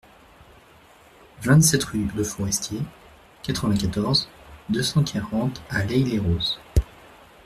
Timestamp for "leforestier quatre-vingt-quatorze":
2.15-4.27